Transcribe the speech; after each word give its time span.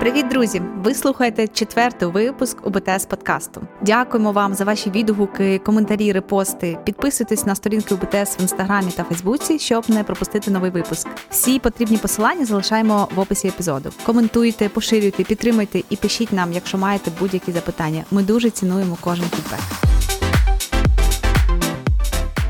Привіт, 0.00 0.28
друзі! 0.28 0.62
Ви 0.76 0.94
слухаєте 0.94 1.48
четвертий 1.48 2.08
випуск 2.08 2.66
УБТС 2.66 3.06
подкасту. 3.06 3.62
Дякуємо 3.82 4.32
вам 4.32 4.54
за 4.54 4.64
ваші 4.64 4.90
відгуки, 4.90 5.58
коментарі, 5.58 6.12
репости. 6.12 6.78
Підписуйтесь 6.84 7.46
на 7.46 7.54
сторінки 7.54 7.94
УБТС 7.94 8.38
в 8.38 8.42
інстаграмі 8.42 8.90
та 8.90 9.04
Фейсбуці, 9.04 9.58
щоб 9.58 9.84
не 9.90 10.04
пропустити 10.04 10.50
новий 10.50 10.70
випуск. 10.70 11.08
Всі 11.30 11.58
потрібні 11.58 11.96
посилання 11.96 12.44
залишаємо 12.44 13.08
в 13.14 13.20
описі 13.20 13.48
епізоду. 13.48 13.90
Коментуйте, 14.06 14.68
поширюйте, 14.68 15.24
підтримуйте 15.24 15.82
і 15.90 15.96
пишіть 15.96 16.32
нам, 16.32 16.52
якщо 16.52 16.78
маєте 16.78 17.10
будь-які 17.20 17.52
запитання. 17.52 18.04
Ми 18.10 18.22
дуже 18.22 18.50
цінуємо 18.50 18.96
кожен 19.00 19.24
фідбек. 19.24 19.60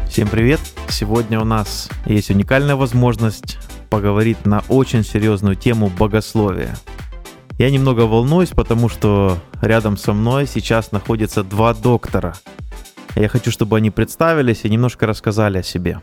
Всем 0.09 0.29
привет! 0.29 0.61
Сегодня 0.89 1.41
у 1.41 1.45
нас 1.45 1.91
есть 2.11 2.31
уникальная 2.31 2.75
возможность 2.75 3.59
поговорить 3.89 4.47
на 4.47 4.63
очень 4.69 5.05
серьезную 5.05 5.57
тему 5.57 5.91
богословия. 5.99 6.75
Я 7.59 7.71
немного 7.71 8.03
волнуюсь, 8.03 8.51
потому 8.51 8.89
что 8.89 9.37
рядом 9.61 9.97
со 9.97 10.13
мной 10.13 10.47
сейчас 10.47 10.93
находятся 10.93 11.43
два 11.43 11.75
доктора. 11.75 12.35
Я 13.17 13.29
хочу, 13.29 13.51
чтобы 13.51 13.77
они 13.77 13.91
представились 13.91 14.65
и 14.65 14.71
немножко 14.71 15.07
рассказали 15.07 15.59
о 15.59 15.63
себе. 15.65 16.01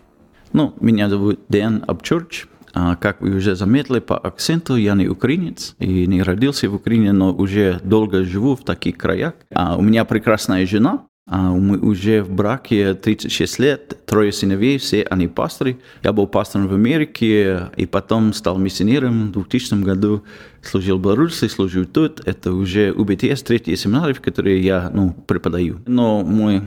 Ну, 0.52 0.74
меня 0.82 1.08
зовут 1.10 1.40
Дэн 1.48 1.86
Абчурч. 1.88 2.48
А, 2.74 2.98
Как 2.98 3.22
вы 3.22 3.38
уже 3.38 3.56
заметили 3.56 4.00
по 4.00 4.18
акценту, 4.18 4.76
я 4.76 4.96
не 4.96 5.08
украинец 5.08 5.76
и 5.80 6.06
не 6.08 6.24
родился 6.24 6.70
в 6.70 6.76
Украине, 6.76 7.14
но 7.14 7.32
уже 7.34 7.80
долго 7.84 8.26
живу 8.26 8.58
в 8.58 8.66
таких 8.66 8.98
краях. 8.98 9.36
А 9.54 9.78
У 9.78 9.82
меня 9.82 10.04
прекрасная 10.04 10.68
жена, 10.68 11.06
а 11.28 11.52
мы 11.54 11.80
уже 11.80 12.22
в 12.22 12.30
браке 12.30 12.94
36 12.94 13.60
лет, 13.60 14.06
трое 14.06 14.32
сыновей, 14.32 14.78
все 14.78 15.02
они 15.04 15.28
пасторы. 15.28 15.80
Я 16.04 16.14
был 16.14 16.28
пастором 16.28 16.68
в 16.68 16.74
Америке 16.76 17.72
и 17.76 17.88
потом 17.88 18.32
стал 18.34 18.60
миссионером 18.60 19.30
в 19.30 19.32
2000 19.32 19.84
году. 19.84 20.24
Служил 20.62 21.00
в 21.00 21.02
Беларуси, 21.02 21.48
служил 21.48 21.86
тут. 21.86 22.22
Это 22.28 22.54
уже 22.54 22.92
УБТС, 22.92 23.42
третий 23.42 23.76
семинар, 23.76 24.14
в 24.14 24.22
который 24.22 24.62
я 24.62 24.92
ну, 24.94 25.16
преподаю. 25.26 25.80
Но 25.88 26.22
мой 26.22 26.62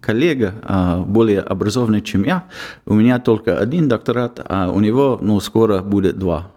коллега 0.00 0.54
а, 0.62 1.00
более 1.00 1.40
образованный, 1.40 2.00
чем 2.00 2.24
я. 2.24 2.46
У 2.86 2.94
меня 2.94 3.20
только 3.20 3.58
один 3.58 3.88
докторат, 3.88 4.44
а 4.44 4.72
у 4.72 4.80
него 4.80 5.20
ну, 5.22 5.38
скоро 5.38 5.82
будет 5.82 6.18
два. 6.18 6.50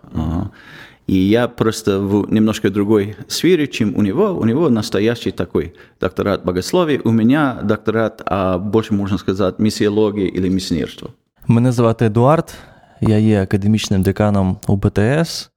И 1.08 1.16
я 1.16 1.48
просто 1.48 2.00
в 2.00 2.32
немножко 2.32 2.70
другой 2.70 3.16
сфере, 3.28 3.68
чем 3.68 3.96
у 3.96 4.02
него. 4.02 4.40
У 4.40 4.46
него 4.46 4.70
настоящий 4.70 5.32
такой 5.32 5.74
докторат 6.00 6.46
богословия. 6.46 7.02
У 7.04 7.12
меня 7.12 7.60
докторат, 7.64 8.22
а 8.26 8.58
больше 8.58 8.94
можно 8.94 9.18
сказать, 9.18 9.60
миссиологии 9.60 10.28
или 10.28 10.50
миссионерства. 10.50 11.10
Мене 11.48 11.72
звати 11.72 12.06
Едуард, 12.06 12.56
я 13.02 13.18
є 13.18 13.44
академічним 13.44 14.02
деканом 14.02 14.58
УБТС. 14.68 15.52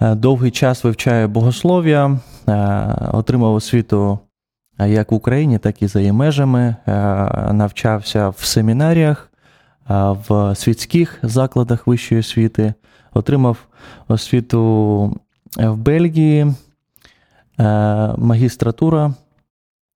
Е, 0.00 0.14
Довгий 0.14 0.50
час 0.50 0.84
вивчаю 0.84 1.28
богослов'я, 1.28 2.18
е, 2.48 2.52
отримав 3.12 3.54
освіту 3.54 4.18
е, 4.78 4.90
як 4.90 5.12
в 5.12 5.14
Україні, 5.14 5.58
так 5.58 5.82
і 5.82 5.86
за 5.86 6.00
її 6.00 6.12
межами. 6.12 6.76
Навчався 7.52 8.28
в 8.28 8.44
семінаріях, 8.44 9.30
в 10.28 10.54
світських 10.54 11.18
закладах 11.22 11.86
вищої 11.86 12.20
освіти, 12.20 12.74
отримав 13.12 13.56
освіту 14.08 15.16
в 15.56 15.76
Бельгії, 15.76 16.42
е, 16.42 16.54
магістратура, 18.16 19.14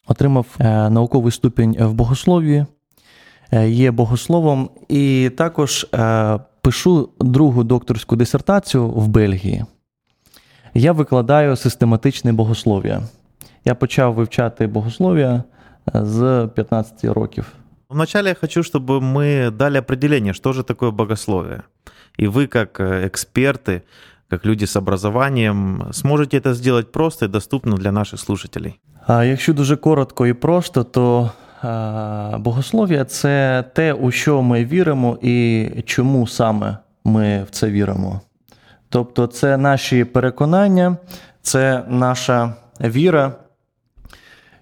отримав 0.06 0.46
е, 0.58 0.90
науковий 0.90 1.32
ступінь 1.32 1.76
в 1.78 1.92
богослов'ї 1.92 2.66
е, 3.52 3.68
є 3.68 3.90
богословом, 3.90 4.70
і 4.88 5.30
також 5.36 5.86
е, 5.94 6.38
пишу 6.60 7.08
другу 7.20 7.64
докторську 7.64 8.16
дисертацію 8.16 8.88
в 8.88 9.08
Бельгії. 9.08 9.64
Я 10.74 10.92
викладаю 10.92 11.56
систематичне 11.56 12.32
богослов'я. 12.32 13.02
Я 13.64 13.74
почав 13.74 14.14
вивчати 14.14 14.66
богослов'я 14.66 15.42
е, 15.94 16.04
з 16.04 16.48
15 16.54 17.04
років. 17.04 17.52
Вначале 17.89 18.29
я 18.29 18.35
хочу, 18.35 18.63
чтобы 18.63 19.01
мы 19.01 19.51
дали 19.51 19.77
определение, 19.77 20.33
что 20.33 20.53
же 20.53 20.63
такое 20.63 20.91
богословие. 20.91 21.63
И 22.17 22.27
вы, 22.27 22.47
как 22.47 22.79
э, 22.79 23.07
эксперты, 23.07 23.81
как 24.29 24.45
люди 24.45 24.65
с 24.65 24.75
образованием, 24.75 25.87
сможете 25.91 26.37
это 26.37 26.53
сделать 26.53 26.91
просто 26.91 27.25
и 27.25 27.27
доступно 27.27 27.77
для 27.77 27.91
наших 27.91 28.19
слушателей. 28.19 28.79
А 29.07 29.23
якщо 29.23 29.53
дуже 29.53 29.75
коротко 29.75 30.27
і 30.27 30.33
просто, 30.33 30.83
то 30.83 31.31
е, 31.63 32.37
богослов'я 32.37 33.05
це 33.05 33.63
те, 33.73 33.93
у 33.93 34.11
що 34.11 34.41
ми 34.41 34.65
віримо, 34.65 35.17
і 35.21 35.67
чому 35.85 36.27
саме 36.27 36.77
ми 37.03 37.43
в 37.43 37.49
це 37.49 37.69
віримо. 37.69 38.21
Тобто, 38.89 39.27
це 39.27 39.57
наші 39.57 40.03
переконання, 40.03 40.97
це 41.41 41.83
наша 41.87 42.53
віра, 42.81 43.33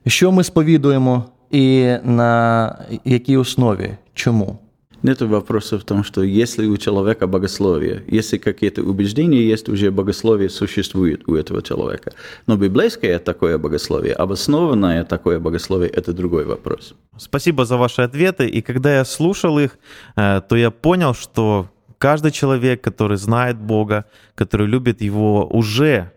що 0.08 0.32
ми 0.32 0.44
сповідуємо, 0.44 1.26
і 1.52 1.96
на 2.04 2.76
якій 3.06 3.38
основі, 3.38 3.98
чому. 4.14 4.60
Нет 5.04 5.22
вопроса 5.22 5.78
в 5.78 5.84
том, 5.84 6.04
что 6.04 6.24
если 6.24 6.66
у 6.66 6.78
человека 6.78 7.28
богословие, 7.28 8.04
если 8.08 8.38
какие-то 8.38 8.82
убеждения 8.82 9.42
есть, 9.42 9.70
уже 9.70 9.92
богословие 9.92 10.50
существует 10.50 11.28
у 11.28 11.36
этого 11.36 11.62
человека. 11.62 12.12
Но 12.48 12.58
библейское 12.58 13.20
такое 13.20 13.58
богословие, 13.58 14.14
обоснованное 14.14 15.04
такое 15.04 15.40
богословие, 15.40 15.90
это 15.90 16.14
другой 16.14 16.46
вопрос. 16.46 16.96
Спасибо 17.18 17.66
за 17.66 17.78
ваши 17.78 18.02
ответы. 18.02 18.48
И 18.48 18.62
когда 18.62 18.96
я 18.96 19.06
слушал 19.06 19.60
их, 19.60 19.78
э, 20.16 20.42
то 20.50 20.56
я 20.56 20.72
понял, 20.72 21.14
что 21.14 21.68
каждый 22.00 22.32
человек, 22.32 22.82
который 22.82 23.18
знает 23.18 23.58
Бога, 23.58 24.06
который 24.36 24.68
любит 24.68 25.02
Его, 25.02 25.46
уже 25.46 26.12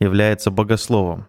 является 0.00 0.50
богословом. 0.50 1.26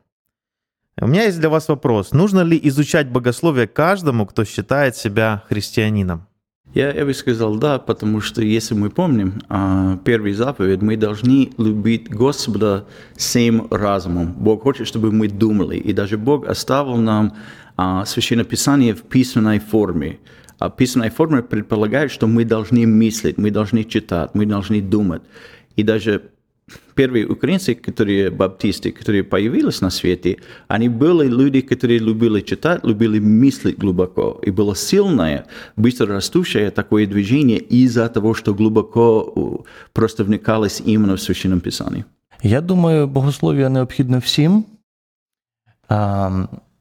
У 1.00 1.06
меня 1.06 1.24
есть 1.24 1.40
для 1.40 1.48
вас 1.48 1.68
вопрос. 1.68 2.12
Нужно 2.12 2.40
ли 2.40 2.60
изучать 2.64 3.08
богословие 3.08 3.66
каждому, 3.66 4.26
кто 4.26 4.44
считает 4.44 4.94
себя 4.94 5.42
христианином? 5.48 6.26
Я, 6.74 6.92
я 6.92 7.04
бы 7.04 7.12
сказал 7.12 7.56
да, 7.56 7.78
потому 7.78 8.20
что 8.20 8.42
если 8.42 8.74
мы 8.74 8.88
помним 8.90 9.42
а, 9.48 9.98
первый 10.04 10.32
заповедь, 10.32 10.80
мы 10.80 10.96
должны 10.96 11.50
любить 11.58 12.08
Господа 12.08 12.86
всем 13.14 13.68
разумом. 13.70 14.32
Бог 14.32 14.62
хочет, 14.62 14.86
чтобы 14.86 15.12
мы 15.12 15.28
думали, 15.28 15.76
и 15.76 15.92
даже 15.92 16.16
Бог 16.16 16.46
оставил 16.46 16.96
нам 16.96 17.36
а, 17.76 18.04
Священное 18.04 18.44
Писание 18.44 18.94
в 18.94 19.02
письменной 19.02 19.60
форме. 19.60 20.18
А 20.58 20.70
письменная 20.70 21.10
форма 21.10 21.42
предполагает, 21.42 22.10
что 22.10 22.26
мы 22.26 22.44
должны 22.44 22.86
мыслить, 22.86 23.36
мы 23.36 23.50
должны 23.50 23.84
читать, 23.84 24.30
мы 24.34 24.46
должны 24.46 24.80
думать. 24.80 25.22
И 25.76 25.82
даже 25.82 26.31
первые 26.95 27.25
украинцы, 27.25 27.75
которые 27.75 28.29
баптисты, 28.29 28.91
которые 28.91 29.23
появились 29.23 29.81
на 29.81 29.89
свете, 29.89 30.37
они 30.67 30.89
были 30.89 31.27
люди, 31.27 31.61
которые 31.61 31.99
любили 31.99 32.41
читать, 32.41 32.83
любили 32.83 33.19
мыслить 33.19 33.77
глубоко. 33.77 34.39
И 34.47 34.51
было 34.51 34.75
сильное, 34.75 35.45
быстро 35.75 36.07
растущее 36.07 36.71
такое 36.71 37.05
движение 37.05 37.59
из-за 37.59 38.09
того, 38.09 38.33
что 38.33 38.53
глубоко 38.53 39.33
э, 39.35 39.69
просто 39.93 40.23
вникалось 40.23 40.81
именно 40.85 41.15
в 41.15 41.21
Священном 41.21 41.59
Писании. 41.59 42.05
Я 42.43 42.61
думаю, 42.61 43.07
богослов'я 43.07 43.69
необхідно 43.69 44.19
всім. 44.19 44.65
А, 45.89 46.27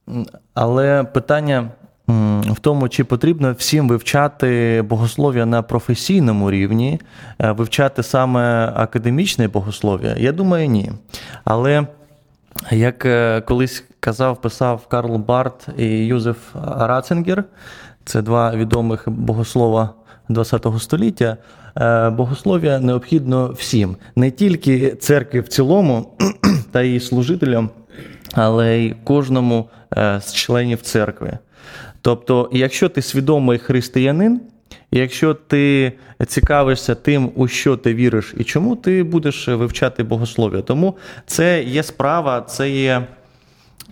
м, 0.08 0.26
але 0.54 1.04
питання 1.04 1.58
м, 1.58 1.70
в 2.07 2.59
тому, 2.61 2.89
чи 2.89 3.03
потрібно 3.03 3.53
всім 3.53 3.87
вивчати 3.87 4.81
богослов'я 4.89 5.45
на 5.45 5.61
професійному 5.61 6.51
рівні, 6.51 6.99
е, 7.39 7.51
вивчати 7.51 8.03
саме 8.03 8.73
академічне 8.75 9.47
богослов'я. 9.47 10.15
Я 10.17 10.31
думаю, 10.31 10.67
ні. 10.67 10.91
Але 11.43 11.87
як 12.71 13.05
е, 13.05 13.41
колись 13.41 13.83
казав, 13.99 14.41
писав 14.41 14.87
Карл 14.87 15.17
Барт 15.17 15.67
і 15.77 15.85
Юзеф 15.85 16.37
Ратцингер, 16.63 17.43
це 18.05 18.21
два 18.21 18.55
відомих 18.55 19.09
богослова 19.09 19.89
ХХ 20.35 20.79
століття. 20.79 21.37
е, 21.77 22.09
Богослов'я 22.09 22.79
необхідно 22.79 23.51
всім, 23.51 23.95
не 24.15 24.31
тільки 24.31 24.95
церкві 24.95 25.39
в 25.39 25.47
цілому 25.47 26.17
та 26.71 26.83
її 26.83 26.99
служителям, 26.99 27.69
але 28.33 28.77
й 28.77 28.95
кожному 29.03 29.69
з 30.19 30.33
членів 30.33 30.81
церкви. 30.81 31.37
Тобто, 32.01 32.49
якщо 32.53 32.89
ти 32.89 33.01
свідомий 33.01 33.57
християнин, 33.57 34.41
якщо 34.91 35.33
ти 35.33 35.93
цікавишся 36.27 36.95
тим, 36.95 37.31
у 37.35 37.47
що 37.47 37.77
ти 37.77 37.93
віриш 37.93 38.33
і 38.37 38.43
чому, 38.43 38.75
ти 38.75 39.03
будеш 39.03 39.47
вивчати 39.47 40.03
богослов'я. 40.03 40.61
Тому 40.61 40.97
це 41.25 41.63
є 41.63 41.83
справа, 41.83 42.41
це 42.41 42.69
є, 42.69 43.07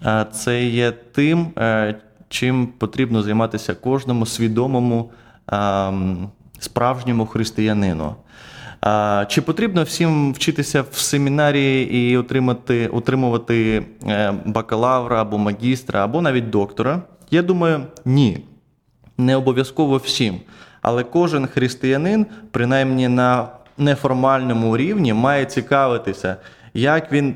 е, 0.06 0.26
це 0.32 0.66
є 0.66 0.92
тим, 0.92 1.48
е, 1.58 1.96
чим 2.30 2.68
потрібно 2.68 3.24
займатися 3.24 3.74
кожному 3.74 4.26
свідомому 4.26 5.12
ем, 5.48 6.30
справжньому 6.60 7.26
християнину. 7.26 8.16
Чи 9.28 9.42
потрібно 9.42 9.84
всім 9.84 10.34
вчитися 10.34 10.82
в 10.92 10.98
семінарії 10.98 12.12
і 12.12 12.18
отримати, 12.18 12.88
отримувати 12.88 13.86
е, 14.08 14.34
бакалавра 14.46 15.22
або 15.22 15.38
магістра, 15.38 16.04
або 16.04 16.22
навіть 16.22 16.50
доктора? 16.50 17.02
Я 17.32 17.42
думаю, 17.42 17.86
ні. 18.06 18.46
Не 19.18 19.36
обов'язково 19.36 19.98
всім. 19.98 20.40
Але 20.82 21.04
кожен 21.04 21.48
християнин, 21.48 22.26
принаймні 22.52 23.08
на 23.08 23.48
неформальному 23.78 24.78
рівні, 24.78 25.14
має 25.14 25.46
цікавитися, 25.46 26.36
як 26.74 27.12
він 27.12 27.36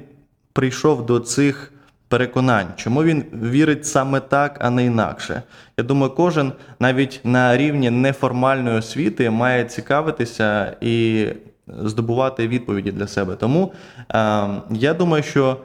прийшов 0.53 1.05
до 1.05 1.19
цих 1.19 1.73
переконань, 2.07 2.67
чому 2.75 3.03
він 3.03 3.25
вірить 3.43 3.85
саме 3.85 4.19
так, 4.19 4.57
а 4.61 4.69
не 4.69 4.85
інакше. 4.85 5.41
Я 5.77 5.83
думаю, 5.83 6.11
кожен 6.11 6.51
навіть 6.79 7.21
на 7.23 7.57
рівні 7.57 7.89
неформальної 7.89 8.77
освіти 8.77 9.29
має 9.29 9.65
цікавитися 9.65 10.75
і 10.81 11.27
здобувати 11.67 12.47
відповіді 12.47 12.91
для 12.91 13.07
себе. 13.07 13.35
Тому 13.35 13.73
е, 14.11 14.47
я 14.69 14.93
думаю, 14.93 15.23
що 15.23 15.57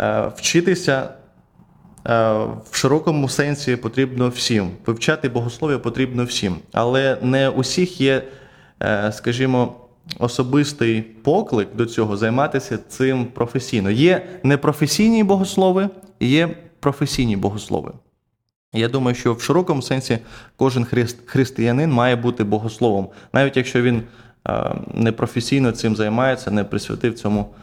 е, 0.00 0.30
вчитися. 0.36 1.08
Е, 2.08 2.32
в 2.70 2.76
широкому 2.76 3.28
сенсі 3.28 3.76
потрібно 3.76 4.28
всім. 4.28 4.70
Вивчати 4.86 5.28
богослов'я 5.28 5.78
потрібно 5.78 6.24
всім. 6.24 6.56
Але 6.72 7.18
не 7.22 7.48
усіх 7.48 8.00
є, 8.00 8.22
е, 8.82 9.12
скажімо, 9.12 9.76
особистий 10.18 11.02
поклик 11.02 11.68
до 11.74 11.86
цього 11.86 12.16
займатися 12.16 12.78
цим 12.88 13.24
професійно. 13.24 13.90
Є 13.90 14.26
непрофесійні 14.42 15.24
богослови 15.24 15.88
є 16.20 16.48
професійні 16.80 17.36
богослови. 17.36 17.92
Я 18.74 18.88
думаю, 18.88 19.14
що 19.14 19.34
в 19.34 19.42
широкому 19.42 19.82
сенсі 19.82 20.18
кожен 20.56 20.86
християнин 21.26 21.92
має 21.92 22.16
бути 22.16 22.44
богословом, 22.44 23.08
навіть 23.32 23.56
якщо 23.56 23.82
він 23.82 24.02
е, 24.48 24.74
не 24.94 25.12
професійно 25.12 25.72
цим 25.72 25.96
займається, 25.96 26.50
не 26.50 26.64
присвятив 26.64 27.14
цьому 27.14 27.54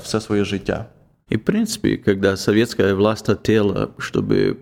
все 0.00 0.20
своє 0.20 0.44
життя. 0.44 0.86
И, 1.30 1.36
в 1.36 1.42
принципе, 1.42 1.96
когда 1.96 2.36
советская 2.36 2.94
власть 2.94 3.26
хотела, 3.26 3.92
чтобы 3.98 4.58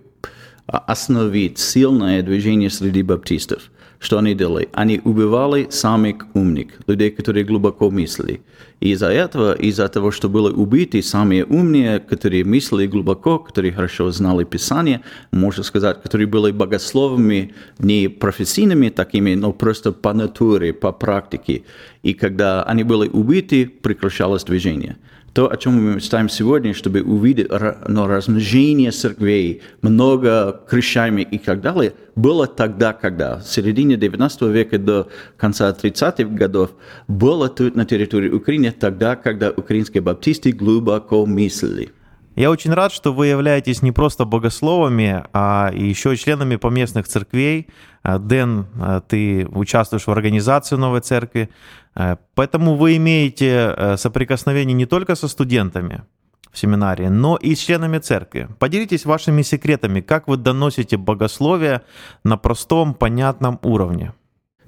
остановить 0.66 1.58
сильное 1.58 2.22
движение 2.22 2.68
среди 2.68 3.02
баптистов, 3.02 3.70
что 3.98 4.18
они 4.18 4.34
делали? 4.34 4.68
Они 4.74 5.00
убивали 5.02 5.66
самых 5.70 6.26
умных, 6.34 6.68
людей, 6.86 7.10
которые 7.10 7.44
глубоко 7.44 7.90
мыслили. 7.90 8.42
И 8.80 8.92
из-за 8.92 9.08
этого, 9.08 9.54
из-за 9.54 9.88
того, 9.88 10.12
что 10.12 10.28
были 10.28 10.52
убиты 10.52 11.02
самые 11.02 11.44
умные, 11.44 11.98
которые 11.98 12.44
мыслили 12.44 12.86
глубоко, 12.86 13.38
которые 13.38 13.72
хорошо 13.72 14.10
знали 14.12 14.44
Писание, 14.44 15.00
можно 15.32 15.64
сказать, 15.64 16.02
которые 16.02 16.28
были 16.28 16.52
богословами, 16.52 17.54
не 17.78 18.08
профессийными 18.08 18.90
такими, 18.90 19.34
но 19.34 19.52
просто 19.52 19.90
по 19.90 20.12
натуре, 20.12 20.72
по 20.72 20.92
практике. 20.92 21.64
И 22.04 22.14
когда 22.14 22.62
они 22.62 22.84
были 22.84 23.08
убиты, 23.08 23.66
прекращалось 23.66 24.44
движение 24.44 24.96
то, 25.38 25.48
о 25.48 25.56
чем 25.56 25.74
мы 25.74 25.94
мечтаем 25.94 26.28
сегодня, 26.28 26.74
чтобы 26.74 27.00
увидеть 27.00 27.46
но 27.86 28.08
размножение 28.08 28.90
церквей, 28.90 29.62
много 29.82 30.62
крещаемых 30.68 31.32
и 31.32 31.38
так 31.38 31.60
далее, 31.60 31.92
было 32.16 32.48
тогда, 32.48 32.92
когда, 32.92 33.36
в 33.36 33.44
середине 33.44 33.96
19 33.96 34.42
века 34.42 34.78
до 34.80 35.06
конца 35.36 35.70
30-х 35.70 36.24
годов, 36.24 36.70
было 37.06 37.48
тут 37.48 37.76
на 37.76 37.84
территории 37.84 38.30
Украины 38.30 38.72
тогда, 38.72 39.14
когда 39.14 39.52
украинские 39.52 40.02
баптисты 40.02 40.50
глубоко 40.50 41.24
мыслили. 41.24 41.92
Я 42.38 42.52
очень 42.52 42.72
рад, 42.72 42.92
что 42.92 43.12
вы 43.12 43.26
являетесь 43.26 43.82
не 43.82 43.90
просто 43.90 44.24
богословами, 44.24 45.24
а 45.32 45.72
еще 45.74 46.14
членами 46.14 46.54
поместных 46.54 47.08
церквей. 47.08 47.66
А, 48.04 48.20
Дэн, 48.20 48.66
а, 48.80 49.00
ты 49.00 49.44
участвуешь 49.48 50.06
в 50.06 50.10
организации 50.12 50.76
новой 50.76 51.00
церкви, 51.00 51.50
а, 51.96 52.16
поэтому 52.36 52.76
вы 52.76 52.96
имеете 52.96 53.96
соприкосновение 53.96 54.74
не 54.74 54.86
только 54.86 55.16
со 55.16 55.26
студентами 55.26 56.04
в 56.52 56.58
семинарии, 56.58 57.08
но 57.08 57.34
и 57.34 57.56
с 57.56 57.58
членами 57.58 57.98
церкви. 57.98 58.48
Поделитесь 58.60 59.04
вашими 59.04 59.42
секретами, 59.42 60.00
как 60.00 60.28
вы 60.28 60.36
доносите 60.36 60.96
богословие 60.96 61.80
на 62.22 62.36
простом, 62.36 62.94
понятном 62.94 63.58
уровне. 63.64 64.12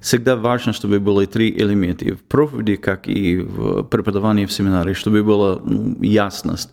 Всегда 0.01 0.35
важно, 0.35 0.73
чтобы 0.73 0.99
были 0.99 1.25
три 1.25 1.49
элемента 1.51 2.05
в 2.05 2.23
проповеди, 2.23 2.75
как 2.75 3.07
и 3.07 3.37
в 3.37 3.83
преподавании 3.83 4.45
в 4.45 4.51
семинаре, 4.51 4.93
чтобы 4.93 5.23
была 5.23 5.61
ясность 6.01 6.71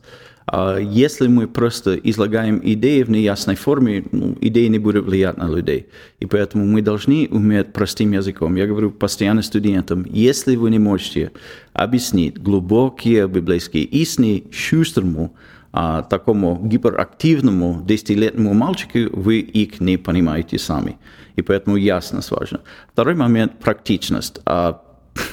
если 0.52 1.28
мы 1.28 1.46
просто 1.46 1.96
излагаем 1.96 2.60
идеи 2.62 3.02
в 3.02 3.10
неясной 3.10 3.56
форме, 3.56 4.04
ну, 4.12 4.36
идеи 4.40 4.68
не 4.68 4.78
будут 4.78 5.04
влиять 5.04 5.36
на 5.36 5.48
людей. 5.48 5.88
И 6.20 6.26
поэтому 6.26 6.64
мы 6.64 6.80
должны 6.80 7.28
уметь 7.30 7.72
простым 7.72 8.12
языком. 8.12 8.56
Я 8.56 8.66
говорю 8.66 8.90
постоянно 8.90 9.42
студентам, 9.42 10.06
если 10.08 10.56
вы 10.56 10.70
не 10.70 10.78
можете 10.78 11.32
объяснить 11.74 12.38
глубокие 12.38 13.28
библейские 13.28 13.84
истины 13.84 14.44
шустрому, 14.50 15.34
а, 15.70 16.02
такому 16.02 16.58
гиперактивному 16.62 17.82
десятилетнему 17.86 18.54
мальчику, 18.54 19.14
вы 19.14 19.40
их 19.40 19.80
не 19.80 19.98
понимаете 19.98 20.58
сами. 20.58 20.96
И 21.36 21.42
поэтому 21.42 21.76
ясность 21.76 22.30
важна. 22.30 22.60
Второй 22.92 23.14
момент– 23.14 23.58
практичность. 23.60 24.40
А 24.46 24.82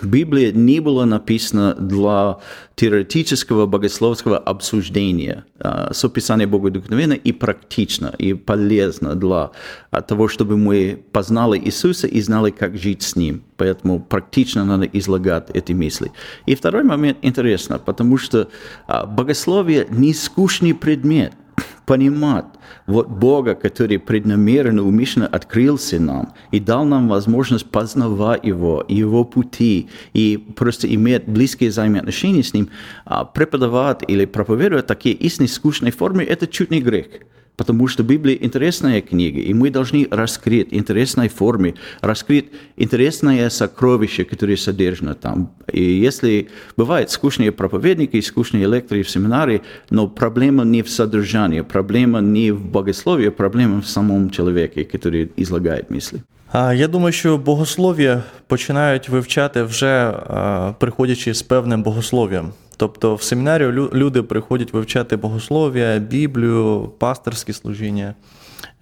Библия 0.01 0.51
не 0.51 0.79
была 0.79 1.05
написана 1.05 1.75
для 1.75 2.37
теоретического 2.75 3.65
богословского 3.65 4.37
обсуждения. 4.37 5.45
Сописание 5.91 6.47
богодухновенно 6.47 7.13
и 7.13 7.31
практично, 7.31 8.13
и 8.17 8.33
полезно 8.33 9.15
для 9.15 9.51
того, 10.07 10.27
чтобы 10.27 10.57
мы 10.57 11.03
познали 11.11 11.59
Иисуса 11.59 12.07
и 12.07 12.21
знали, 12.21 12.51
как 12.51 12.77
жить 12.77 13.01
с 13.01 13.15
Ним. 13.15 13.43
Поэтому 13.57 13.99
практично 14.01 14.65
надо 14.65 14.85
излагать 14.85 15.49
эти 15.53 15.73
мысли. 15.73 16.11
И 16.45 16.55
второй 16.55 16.83
момент 16.83 17.17
интересно, 17.21 17.79
потому 17.79 18.17
что 18.17 18.49
богословие 18.87 19.87
не 19.89 20.13
скучный 20.13 20.73
предмет– 20.73 21.33
понимать. 21.85 22.45
Вот 22.87 23.07
Бога, 23.07 23.55
который 23.55 23.99
преднамеренно, 23.99 24.83
умышленно 24.83 25.27
открылся 25.27 25.99
нам 25.99 26.33
и 26.51 26.59
дал 26.59 26.85
нам 26.85 27.07
возможность 27.07 27.69
познавать 27.69 28.43
Его, 28.43 28.83
Его 28.87 29.23
пути 29.23 29.89
и 30.13 30.37
просто 30.55 30.93
иметь 30.93 31.27
близкие 31.27 31.69
взаимоотношения 31.69 32.43
с 32.43 32.53
Ним, 32.53 32.69
а 33.05 33.25
преподавать 33.25 34.03
или 34.07 34.25
проповедовать 34.25 34.87
такие 34.87 35.15
истинные 35.15 35.49
скучные 35.49 35.91
формы– 35.91 36.23
это 36.25 36.47
чуть 36.47 36.71
не 36.71 36.81
грех 36.81 37.07
потому 37.57 37.87
что 37.87 38.03
Библия 38.03 38.37
интересная 38.39 39.01
книга, 39.01 39.39
и 39.39 39.53
мы 39.53 39.69
должны 39.69 40.07
раскрыть 40.11 40.67
интересной 40.71 41.29
форме, 41.29 41.75
раскрыть 42.01 42.47
интересное 42.77 43.49
сокровище, 43.49 44.25
которое 44.25 44.57
содержано 44.57 45.15
там. 45.15 45.51
И 45.71 45.83
если 45.83 46.49
бывают 46.77 47.11
скучные 47.11 47.51
проповедники, 47.51 48.19
скучные 48.21 48.67
лекторы 48.67 49.03
в 49.03 49.09
семинаре, 49.09 49.61
но 49.89 50.07
проблема 50.07 50.63
не 50.63 50.81
в 50.81 50.89
содержании, 50.89 51.61
проблема 51.61 52.19
не 52.21 52.51
в 52.51 52.65
богословии, 52.65 53.29
проблема 53.29 53.81
в 53.81 53.87
самом 53.87 54.29
человеке, 54.29 54.83
который 54.83 55.31
излагает 55.37 55.89
мысли. 55.89 56.23
Я 56.55 56.87
думаю, 56.87 57.11
що 57.11 57.37
богослов'я 57.37 58.23
починають 58.47 59.09
вивчати 59.09 59.63
вже 59.63 60.11
приходячи 60.79 61.33
з 61.33 61.41
певним 61.41 61.83
богослов'ям. 61.83 62.51
Тобто 62.77 63.15
в 63.15 63.21
семінарію 63.21 63.89
люди 63.93 64.21
приходять 64.21 64.73
вивчати 64.73 65.15
богослов'я, 65.15 65.97
Біблію, 65.99 66.91
пасторські 66.99 67.53
служіння 67.53 68.13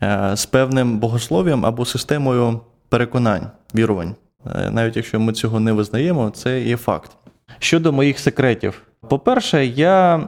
е, 0.03 0.31
з 0.35 0.45
певним 0.45 0.99
богослов'ям 0.99 1.65
або 1.65 1.85
системою 1.85 2.59
переконань, 2.89 3.47
вірувань. 3.75 4.15
Е, 4.55 4.71
навіть 4.71 4.95
якщо 4.95 5.19
ми 5.19 5.33
цього 5.33 5.59
не 5.59 5.71
визнаємо, 5.71 6.29
це 6.29 6.61
є 6.61 6.77
факт. 6.77 7.11
Щодо 7.59 7.91
моїх 7.91 8.19
секретів, 8.19 8.81
по-перше, 9.09 9.65
я 9.65 10.27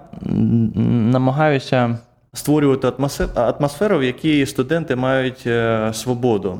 намагаюся 1.12 2.00
створювати 2.34 2.92
атмосферу, 3.36 4.00
в 4.00 4.04
якій 4.04 4.46
студенти 4.46 4.96
мають 4.96 5.44
е, 5.48 5.92
свободу. 5.94 6.60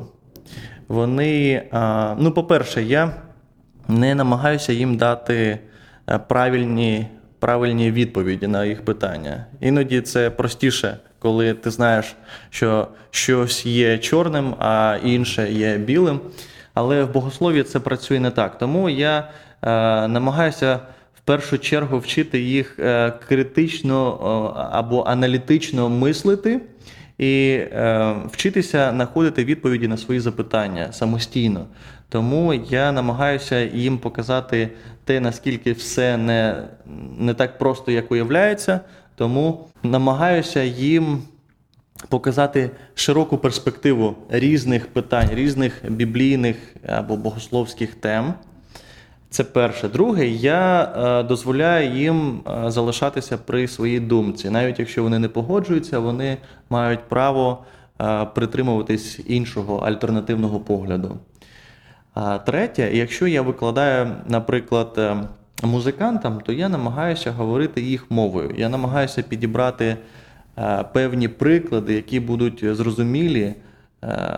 Вони, 0.88 1.62
ну, 2.18 2.32
по-перше, 2.32 2.82
я 2.82 3.10
не 3.88 4.14
намагаюся 4.14 4.72
їм 4.72 4.96
дати. 4.96 5.58
Е, 6.10 6.18
правильні 6.18 7.06
правильні 7.38 7.90
відповіді 7.90 8.46
на 8.46 8.64
їх 8.64 8.84
питання. 8.84 9.46
Іноді 9.60 10.00
це 10.00 10.30
простіше, 10.30 10.96
коли 11.18 11.54
ти 11.54 11.70
знаєш, 11.70 12.16
що 12.50 12.88
щось 13.10 13.66
є 13.66 13.98
чорним, 13.98 14.54
а 14.58 14.98
інше 15.04 15.52
є 15.52 15.76
білим. 15.78 16.20
Але 16.74 17.04
в 17.04 17.12
богослові 17.12 17.62
це 17.62 17.80
працює 17.80 18.20
не 18.20 18.30
так. 18.30 18.58
Тому 18.58 18.90
я 18.90 19.18
е, 19.18 19.28
намагаюся 20.08 20.80
в 21.14 21.20
першу 21.20 21.58
чергу 21.58 21.98
вчити 21.98 22.40
їх 22.40 22.78
е, 22.78 23.12
критично 23.28 24.12
або 24.72 25.02
аналітично 25.02 25.88
мислити. 25.88 26.60
І 27.18 27.50
е, 27.50 28.14
вчитися 28.32 28.90
знаходити 28.90 29.44
відповіді 29.44 29.88
на 29.88 29.96
свої 29.96 30.20
запитання 30.20 30.92
самостійно. 30.92 31.66
Тому 32.08 32.54
я 32.54 32.92
намагаюся 32.92 33.60
їм 33.60 33.98
показати 33.98 34.68
те, 35.04 35.20
наскільки 35.20 35.72
все 35.72 36.16
не, 36.16 36.62
не 37.18 37.34
так 37.34 37.58
просто, 37.58 37.92
як 37.92 38.12
уявляється. 38.12 38.80
Тому 39.14 39.68
намагаюся 39.82 40.62
їм 40.62 41.22
показати 42.08 42.70
широку 42.94 43.38
перспективу 43.38 44.16
різних 44.28 44.86
питань, 44.86 45.28
різних 45.32 45.82
біблійних 45.88 46.56
або 46.86 47.16
богословських 47.16 47.94
тем. 47.94 48.34
Це 49.36 49.44
перше. 49.44 49.88
Друге, 49.88 50.26
я 50.28 50.82
е, 50.82 51.22
дозволяю 51.22 51.90
їм 51.90 52.40
е, 52.46 52.70
залишатися 52.70 53.38
при 53.38 53.68
своїй 53.68 54.00
думці. 54.00 54.50
Навіть 54.50 54.78
якщо 54.78 55.02
вони 55.02 55.18
не 55.18 55.28
погоджуються, 55.28 55.98
вони 55.98 56.36
мають 56.70 57.00
право 57.08 57.64
е, 58.00 58.24
притримуватись 58.24 59.20
іншого 59.26 59.76
альтернативного 59.76 60.60
погляду. 60.60 61.18
Третє, 62.46 62.90
якщо 62.92 63.26
я 63.26 63.42
викладаю, 63.42 64.10
наприклад, 64.28 65.16
музикантам, 65.62 66.40
то 66.40 66.52
я 66.52 66.68
намагаюся 66.68 67.32
говорити 67.32 67.80
їх 67.80 68.10
мовою. 68.10 68.54
Я 68.56 68.68
намагаюся 68.68 69.22
підібрати 69.22 69.96
певні 70.92 71.28
приклади, 71.28 71.94
які 71.94 72.20
будуть 72.20 72.64
зрозумілі 72.76 73.54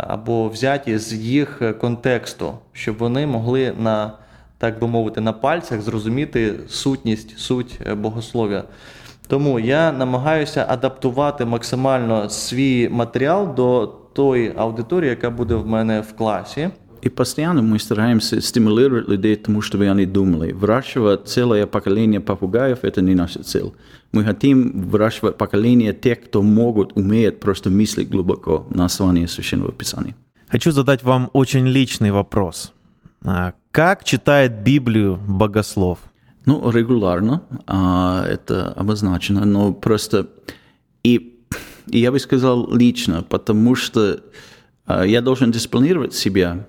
або 0.07 0.49
взяті 0.49 0.99
з 0.99 1.13
їх 1.13 1.63
контексту, 1.81 2.55
щоб 2.73 2.99
вони 2.99 3.27
могли 3.27 3.73
на, 3.79 4.13
так 4.58 4.80
би 4.80 4.88
мовити, 4.88 5.22
на 5.22 5.34
пальцях 5.34 5.82
зрозуміти 5.82 6.60
сутність, 6.68 7.40
суть 7.40 7.80
богослов'я. 7.98 8.64
Тому 9.28 9.60
я 9.60 9.92
намагаюся 9.92 10.66
адаптувати 10.70 11.46
максимально 11.46 12.30
свій 12.30 12.90
матеріал 12.90 13.56
до 13.56 13.94
тої 14.14 14.54
аудиторії, 14.58 15.10
яка 15.10 15.30
буде 15.30 15.56
в 15.56 15.68
мене 15.68 16.02
в 16.02 16.14
класі. 16.14 16.70
И 17.06 17.10
постоянно 17.10 17.62
мы 17.62 17.80
стараемся 17.80 18.40
стимулировать 18.42 19.10
людей 19.10 19.36
к 19.36 19.44
тому, 19.44 19.62
чтобы 19.62 19.92
они 19.92 20.06
думали. 20.06 20.54
Выращивать 20.54 21.28
целое 21.28 21.66
поколение 21.66 22.22
попугаев – 22.22 22.82
это 22.84 23.02
не 23.02 23.14
наша 23.14 23.44
цель. 23.44 23.74
Мы 24.14 24.24
хотим 24.24 24.72
выращивать 24.90 25.38
поколение 25.38 25.94
тех, 25.94 26.22
кто 26.24 26.42
могут, 26.42 26.96
умеют 26.96 27.42
просто 27.42 27.70
мыслить 27.70 28.10
глубоко 28.10 28.66
на 28.70 28.86
основании 28.86 29.26
Священного 29.26 29.74
Писания. 29.74 30.16
Хочу 30.48 30.72
задать 30.72 31.04
вам 31.04 31.30
очень 31.34 31.68
личный 31.68 32.12
вопрос. 32.12 32.72
Как 33.71 34.05
читает 34.05 34.63
Библию 34.63 35.19
богослов? 35.29 35.99
Ну, 36.47 36.71
регулярно 36.71 37.43
а, 37.67 38.25
это 38.27 38.73
обозначено, 38.73 39.45
но 39.45 39.75
просто 39.75 40.29
и, 41.05 41.39
и 41.87 41.99
я 41.99 42.11
бы 42.11 42.19
сказал 42.19 42.75
лично, 42.75 43.23
потому 43.23 43.75
что 43.75 44.21
а, 44.87 45.05
я 45.05 45.21
должен 45.21 45.53
дисциплинировать 45.53 46.15
себя, 46.15 46.67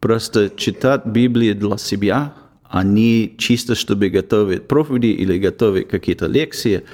просто 0.00 0.50
читать 0.50 1.06
Библию 1.06 1.54
для 1.54 1.78
себя, 1.78 2.34
а 2.64 2.82
не 2.82 3.36
чисто, 3.38 3.76
чтобы 3.76 4.10
готовить 4.10 4.66
проповеди 4.66 5.06
или 5.06 5.38
готовить 5.38 5.88
какие-то 5.88 6.26
лекции, 6.26 6.84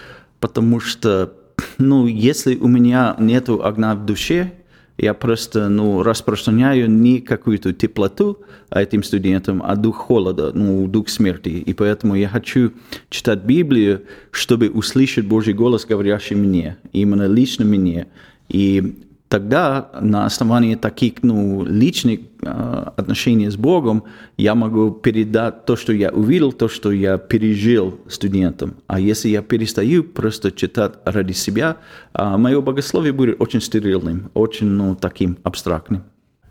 потому 0.40 0.80
что, 0.80 1.32
ну, 1.78 2.06
если 2.06 2.56
у 2.56 2.68
меня 2.68 3.16
нет 3.18 3.48
огня 3.48 3.94
в 3.94 4.04
душе, 4.04 4.52
я 4.96 5.12
просто 5.14 5.68
ну, 5.68 6.02
распространяю 6.02 6.88
не 6.88 7.20
какую-то 7.20 7.72
теплоту 7.72 8.38
этим 8.70 9.02
студентам, 9.02 9.62
а 9.64 9.74
дух 9.76 9.96
холода, 9.96 10.52
ну, 10.54 10.86
дух 10.86 11.08
смерти. 11.08 11.48
И 11.48 11.74
поэтому 11.74 12.14
я 12.14 12.28
хочу 12.28 12.72
читать 13.10 13.40
Библию, 13.40 14.02
чтобы 14.30 14.70
услышать 14.70 15.26
Божий 15.26 15.54
голос, 15.54 15.84
говорящий 15.84 16.36
мне, 16.36 16.76
именно 16.92 17.26
лично 17.26 17.64
мне. 17.64 18.06
И 18.48 19.04
тогда 19.29 19.89
на 20.01 20.25
основании 20.25 20.75
таких 20.75 21.13
ну, 21.21 21.63
личных 21.63 22.19
э, 22.41 22.91
отношений 22.97 23.49
с 23.49 23.55
Богом 23.55 24.03
я 24.37 24.55
могу 24.55 24.91
передать 24.91 25.65
то, 25.65 25.75
что 25.75 25.93
я 25.93 26.09
увидел, 26.09 26.51
то, 26.51 26.67
что 26.67 26.91
я 26.91 27.17
пережил 27.17 27.99
студентам. 28.07 28.73
А 28.87 28.99
если 28.99 29.29
я 29.29 29.41
перестаю 29.41 30.03
просто 30.03 30.51
читать 30.51 30.93
ради 31.05 31.33
себя, 31.33 31.75
э, 32.13 32.37
мое 32.37 32.61
богословие 32.61 33.13
будет 33.13 33.41
очень 33.41 33.61
стерильным, 33.61 34.31
очень 34.33 34.67
ну, 34.67 34.95
таким 34.95 35.37
абстрактным. 35.43 36.01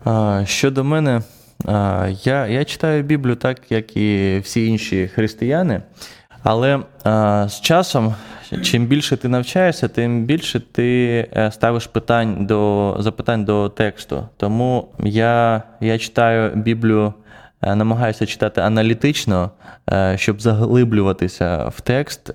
А, 0.04 0.44
щодо 0.47 0.85
мене, 0.85 1.23
а, 1.64 2.08
я, 2.25 2.47
я 2.47 2.64
читаю 2.64 3.02
Біблію 3.02 3.37
так, 3.37 3.61
як 3.70 3.97
і 3.97 4.40
всі 4.44 4.66
інші 4.66 5.11
християни. 5.14 5.82
Але 6.43 6.79
а, 7.03 7.47
з 7.50 7.62
часом, 7.62 8.15
чим 8.63 8.85
більше 8.85 9.17
ти 9.17 9.27
навчаєшся, 9.27 9.88
тим 9.88 10.25
більше 10.25 10.59
ти 10.59 11.29
е, 11.35 11.51
ставиш 11.51 11.88
питань 11.88 12.45
до 12.45 12.95
запитань 13.00 13.45
до 13.45 13.69
тексту. 13.69 14.27
Тому 14.38 14.88
я, 15.03 15.63
я 15.81 15.97
читаю 15.97 16.55
Біблію. 16.55 17.13
Е, 17.62 17.75
намагаюся 17.75 18.25
читати 18.25 18.62
аналітично, 18.62 19.51
е, 19.89 20.15
щоб 20.17 20.41
заглиблюватися 20.41 21.71
в 21.75 21.81
текст. 21.81 22.31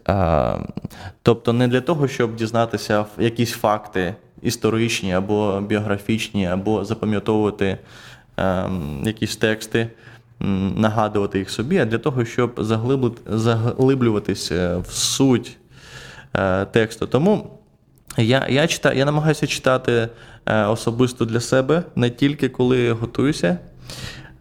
Тобто 1.22 1.52
не 1.52 1.68
для 1.68 1.80
того, 1.80 2.08
щоб 2.08 2.36
дізнатися 2.36 3.04
якісь 3.18 3.52
факти 3.52 4.14
історичні 4.42 5.12
або 5.12 5.60
біографічні, 5.60 6.46
або 6.46 6.84
запам'ятовувати 6.84 7.78
ем, 8.36 9.02
якісь 9.04 9.36
тексти 9.36 9.88
нагадувати 10.40 11.38
їх 11.38 11.50
собі, 11.50 11.78
а 11.78 11.84
для 11.84 11.98
того, 11.98 12.24
щоб 12.24 12.52
заглиблюватися 13.26 14.78
в 14.78 14.92
суть 14.92 15.56
е, 16.34 16.64
тексту. 16.64 17.06
Тому 17.06 17.50
я 18.16 18.46
я, 18.48 18.66
читаю, 18.66 18.98
я 18.98 19.04
намагаюся 19.04 19.46
читати 19.46 20.08
е, 20.46 20.64
особисто 20.64 21.24
для 21.24 21.40
себе, 21.40 21.82
не 21.96 22.10
тільки 22.10 22.48
коли 22.48 22.92
готуюся. 22.92 23.58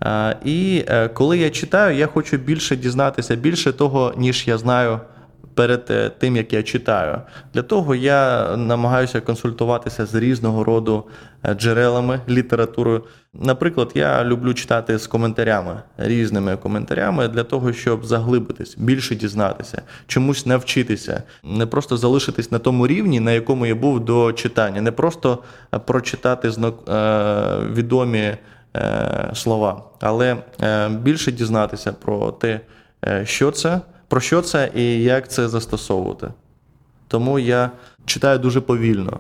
Е, 0.04 0.38
і 0.46 0.86
коли 1.14 1.38
я 1.38 1.50
читаю, 1.50 1.98
я 1.98 2.08
хочу 2.08 2.38
більше 2.38 2.76
дізнатися, 2.76 3.36
більше 3.36 3.72
того, 3.72 4.14
ніж 4.18 4.48
я 4.48 4.58
знаю 4.58 5.00
перед 5.58 5.86
е, 5.90 6.10
тим, 6.10 6.36
як 6.36 6.54
я 6.54 6.64
читаю. 6.64 7.22
Для 7.54 7.62
того 7.62 7.96
я 7.96 8.56
намагаюся 8.58 9.22
консультуватися 9.22 10.06
з 10.06 10.16
різного 10.16 10.64
роду 10.64 11.04
е, 11.44 11.54
джерелами, 11.54 12.22
літературою. 12.30 13.04
Наприклад, 13.34 13.92
я 13.96 14.24
люблю 14.24 14.54
читати 14.54 14.98
з 14.98 15.08
коментарями, 15.08 15.82
різними 15.98 16.58
коментарями 16.58 17.28
для 17.28 17.44
того, 17.44 17.74
щоб 17.74 18.06
заглибитись, 18.06 18.76
більше 18.78 19.16
дізнатися, 19.16 19.82
чомусь 20.08 20.46
навчитися, 20.46 21.24
не 21.44 21.66
просто 21.66 21.98
залишитись 21.98 22.52
на 22.52 22.60
тому 22.60 22.88
рівні, 22.88 23.20
на 23.20 23.32
якому 23.32 23.66
я 23.66 23.76
був 23.76 24.06
до 24.06 24.34
читання, 24.34 24.82
не 24.82 24.92
просто 24.92 25.44
е, 25.74 25.80
прочитати 25.80 26.52
відомі 27.74 28.38
слова, 29.34 29.84
але 30.02 30.38
більше 30.90 31.32
дізнатися 31.32 31.94
про 31.94 32.32
те, 32.32 32.60
що 33.24 33.52
це 33.52 33.82
про 34.09 34.21
що 34.21 34.43
це 34.43 34.71
і 34.75 35.03
як 35.03 35.31
це 35.31 35.49
застосовувати. 35.49 36.29
Тому 37.09 37.39
я 37.39 37.71
читаю 38.05 38.39
дуже 38.39 38.61
повільно. 38.61 39.19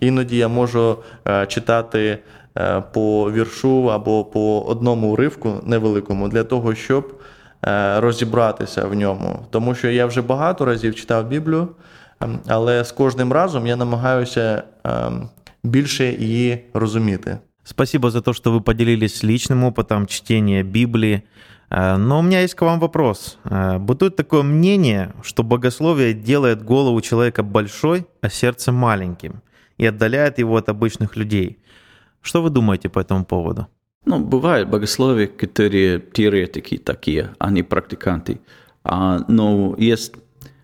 Іноді 0.00 0.36
я 0.36 0.48
можу 0.48 0.96
е, 1.28 1.46
читати 1.46 2.18
е, 2.58 2.82
по 2.92 3.32
віршу 3.32 3.92
або 3.92 4.24
по 4.24 4.60
одному 4.60 5.12
уривку 5.12 5.60
невеликому 5.64 6.28
для 6.28 6.44
того, 6.44 6.74
щоб 6.74 7.20
е, 7.66 8.00
розібратися 8.00 8.84
в 8.84 8.94
ньому. 8.94 9.46
Тому 9.50 9.74
що 9.74 9.90
я 9.90 10.06
вже 10.06 10.22
багато 10.22 10.64
разів 10.64 10.94
читав 10.94 11.28
Біблію, 11.28 11.68
ем, 12.20 12.38
але 12.46 12.84
з 12.84 12.92
кожним 12.92 13.32
разом 13.32 13.66
я 13.66 13.76
намагаюся 13.76 14.62
ем, 14.84 15.28
більше 15.64 16.12
її 16.12 16.64
розуміти. 16.74 17.38
Спасибо 17.64 18.10
за 18.10 18.20
то, 18.20 18.32
что 18.32 18.52
вы 18.52 18.60
поделились 18.60 19.22
личным 19.22 19.64
опытом 19.64 20.06
чтения 20.06 20.64
Библии. 20.64 21.22
Э, 21.75 21.97
но 21.97 22.19
у 22.19 22.21
меня 22.21 22.41
есть 22.41 22.55
к 22.55 22.61
вам 22.61 22.79
вопрос. 22.79 23.37
Э, 23.43 23.77
бытует 23.77 24.15
такое 24.15 24.43
мнение, 24.43 25.13
что 25.23 25.43
богословие 25.43 26.13
делает 26.13 26.63
голову 26.63 27.01
человека 27.01 27.43
большой, 27.43 28.05
а 28.21 28.29
сердце 28.29 28.71
маленьким 28.71 29.41
и 29.77 29.85
отдаляет 29.85 30.39
его 30.39 30.55
от 30.55 30.69
обычных 30.69 31.17
людей. 31.17 31.57
Что 32.21 32.41
вы 32.41 32.49
думаете 32.49 32.87
по 32.87 32.99
этому 32.99 33.25
поводу? 33.25 33.67
Ну, 34.05 34.19
бывают 34.19 34.69
богословия, 34.69 35.27
которые 35.27 35.99
теоретики 35.99 36.77
такие, 36.77 37.31
а 37.39 37.51
не 37.51 37.63
практиканты. 37.63 38.39
А, 38.83 39.25
но 39.27 39.75
есть 39.77 40.13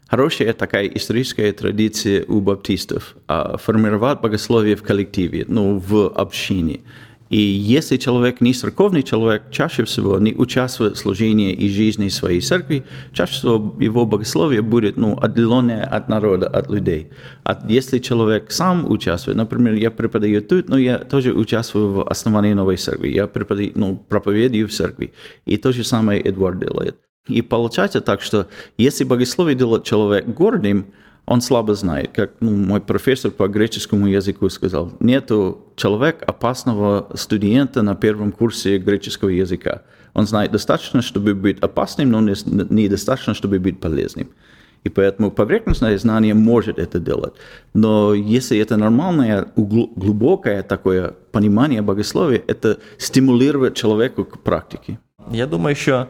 хорошая 0.08 0.54
такая 0.54 0.86
историческая 0.86 1.52
традиция 1.52 2.24
у 2.28 2.40
баптистов 2.40 3.18
а, 3.28 3.58
формировать 3.58 4.22
богословие 4.22 4.76
в 4.76 4.84
коллективе, 4.84 5.46
ну, 5.48 5.78
в 5.78 6.08
общине. 6.08 6.80
И 7.32 7.38
если 7.38 7.96
человек 7.96 8.42
не 8.42 8.54
церковный 8.54 9.04
человек, 9.04 9.44
чаще 9.52 9.86
всего 9.86 10.20
не 10.20 10.34
участвует 10.34 10.98
в 10.98 11.00
служении 11.00 11.54
и 11.54 11.70
жизни 11.70 12.10
своей 12.10 12.42
церкви, 12.42 12.84
чаще 13.14 13.34
всего 13.34 13.76
его 13.80 14.06
богословие 14.06 14.62
будет 14.62 14.98
ну, 14.98 15.18
отделенное 15.18 15.86
от 15.86 16.10
народа, 16.10 16.48
от 16.48 16.70
людей. 16.70 17.08
А 17.46 17.58
если 17.70 18.00
человек 18.00 18.52
сам 18.52 18.92
участвует, 18.92 19.38
например, 19.38 19.76
я 19.76 19.92
преподаю 19.92 20.42
тут, 20.42 20.68
но 20.68 20.78
я 20.78 20.98
тоже 21.00 21.32
участвую 21.32 21.94
в 21.94 22.10
основании 22.10 22.52
новой 22.54 22.76
церкви, 22.76 23.08
я 23.08 23.28
преподаю, 23.28 23.72
ну, 23.76 23.96
проповедую 23.96 24.68
в 24.68 24.72
церкви, 24.74 25.14
и 25.46 25.56
то 25.56 25.72
же 25.72 25.86
самое 25.86 26.20
Эдвард 26.20 26.60
делает. 26.60 26.98
И 27.30 27.42
получается 27.42 28.02
так, 28.02 28.22
что 28.22 28.48
если 28.78 29.06
богословие 29.06 29.56
делает 29.56 29.86
человека 29.86 30.30
гордым, 30.30 30.88
он 31.32 31.42
слабо 31.42 31.76
знает. 31.76 32.10
Как 32.16 32.32
ну, 32.42 32.52
мой 32.52 32.82
профессор 32.82 33.32
по 33.32 33.48
греческому 33.48 34.08
языку 34.08 34.50
сказал, 34.50 34.92
нету 35.00 35.58
человека 35.76 36.26
опасного 36.26 37.08
студента 37.16 37.82
на 37.84 37.96
первом 37.96 38.32
курсе 38.32 38.78
греческого 38.78 39.30
языка. 39.30 39.82
Он 40.14 40.28
знает 40.28 40.52
достаточно, 40.52 41.02
чтобы 41.02 41.34
быть 41.34 41.60
опасным, 41.64 42.12
но 42.12 42.20
недостаточно, 42.22 43.34
чтобы 43.34 43.60
быть 43.60 43.80
полезным. 43.80 44.28
И 44.84 44.90
поэтому 44.90 45.32
поверхностное 45.32 45.98
знание 45.98 46.34
может 46.34 46.80
это 46.80 47.00
делать. 47.00 47.34
Но 47.74 48.14
если 48.14 48.58
это 48.58 48.76
нормальное, 48.78 49.46
глубокое 49.56 50.64
такое 50.64 51.14
понимание 51.32 51.82
богословия, 51.82 52.42
это 52.48 52.78
стимулирует 52.98 53.76
человека 53.76 54.24
к 54.24 54.38
практике. 54.44 54.98
Я 55.32 55.46
думаю, 55.46 55.76
що 55.76 56.08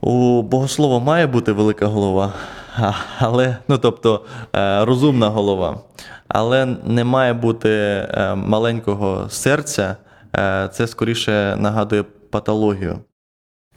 у 0.00 0.42
богослова 0.42 0.98
має 0.98 1.26
бути 1.26 1.52
велика 1.52 1.86
голова. 1.86 2.32
але 3.18 3.56
ну 3.68 3.78
тобто 3.78 4.24
е, 4.56 4.84
розумна 4.84 5.28
голова. 5.28 5.80
Але 6.28 6.66
не 6.66 7.04
має 7.04 7.32
бути 7.32 7.68
е, 7.70 8.34
маленького 8.34 9.28
серця, 9.30 9.96
е, 10.36 10.68
це 10.72 10.86
скоріше 10.86 11.56
нагадує 11.58 12.04
патологію. 12.30 12.98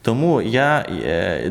Тому 0.01 0.41
я 0.41 0.85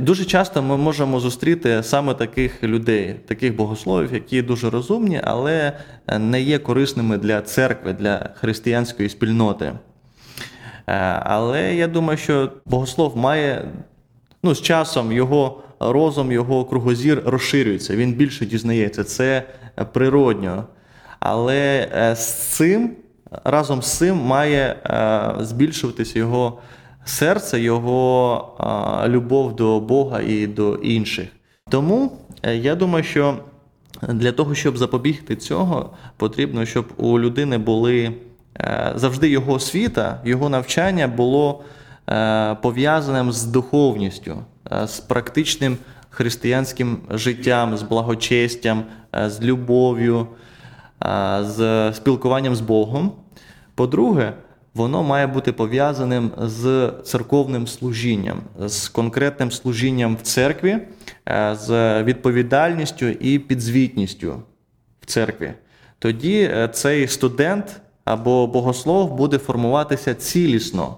дуже 0.01 0.25
часто 0.25 0.63
ми 0.63 0.77
можемо 0.77 1.21
зустріти 1.21 1.83
саме 1.83 2.15
таких 2.15 2.63
людей, 2.63 3.15
таких 3.27 3.57
богословів, 3.57 4.15
які 4.15 4.43
дуже 4.43 4.71
розумні, 4.71 5.21
але 5.25 5.73
не 6.19 6.43
є 6.43 6.59
корисними 6.59 7.19
для 7.19 7.41
церкви, 7.41 7.93
для 7.93 8.31
християнської 8.35 9.09
спільноти. 9.09 9.73
Але 11.21 11.75
я 11.75 11.87
думаю, 11.87 12.19
що 12.19 12.53
богослов 12.67 13.17
має 13.17 13.65
ну, 14.47 14.55
з 14.55 14.63
часом 14.63 15.13
його 15.13 15.63
розум, 15.81 16.33
його 16.33 16.65
кругозір 16.65 17.23
розширюється, 17.27 17.97
він 17.97 18.13
більше 18.13 18.47
дізнається, 18.47 19.05
це 19.05 19.43
природньо. 19.93 20.65
Але 21.21 21.89
е, 21.97 22.17
з 22.17 22.35
цим, 22.35 22.91
разом 23.45 23.83
з 23.83 23.99
цим 23.99 24.17
має 24.17 24.77
збільшуватися 25.41 26.19
його 26.19 26.59
серце, 27.05 27.61
його 27.61 29.05
любов 29.09 29.57
до 29.57 29.81
Бога 29.81 30.21
і 30.21 30.47
до 30.47 30.75
інших. 30.75 31.29
Тому 31.71 32.13
е, 32.43 32.57
я 32.57 32.75
думаю, 32.75 33.05
що 33.05 33.39
для 34.03 34.33
того, 34.33 34.55
щоб 34.55 34.77
запобігти 34.77 35.37
цього, 35.37 35.91
потрібно, 36.17 36.67
щоб 36.67 36.87
у 36.97 37.19
людини 37.19 37.59
були 37.59 38.13
е, 38.61 38.93
завжди 38.95 39.29
його 39.29 39.53
освіта, 39.53 40.21
його 40.25 40.49
навчання 40.49 41.09
було 41.09 41.61
е, 41.61 41.77
пов'язаним 42.63 43.33
з 43.33 43.45
духовністю, 43.45 44.37
з 44.87 45.01
практичним 45.01 45.77
християнським 46.11 46.99
життям, 47.11 47.77
з 47.77 47.83
благочестям, 47.83 48.85
з 49.27 49.43
любов'ю, 49.43 50.27
з 51.41 51.93
спілкуванням 51.93 52.57
з 52.57 52.61
Богом. 52.61 53.13
По-друге, 53.75 54.33
воно 54.77 55.03
має 55.03 55.27
бути 55.27 55.53
пов'язаним 55.53 56.31
з 56.39 56.93
церковним 57.05 57.67
служінням, 57.67 58.41
з 58.67 58.89
конкретним 58.89 59.51
служінням 59.51 60.17
в 60.17 60.23
церкві, 60.23 60.79
е, 61.29 61.57
з 61.61 62.03
відповідальністю 62.03 63.07
і 63.07 63.39
підзвітністю 63.39 64.43
в 65.01 65.07
церкві. 65.07 65.53
Тоді 65.99 66.41
е, 66.41 66.69
цей 66.73 67.09
студент 67.09 67.81
або 68.05 68.47
богослов 68.47 69.15
буде 69.15 69.39
формуватися 69.39 70.15
цілісно. 70.15 70.97